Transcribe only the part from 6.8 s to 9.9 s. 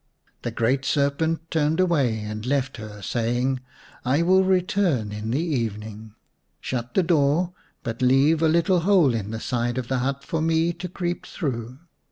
the door, but leave a little hole in the side of